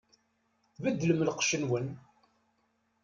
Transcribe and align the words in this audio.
Beddlem 0.83 1.19
lqecc-nwen! 1.27 1.87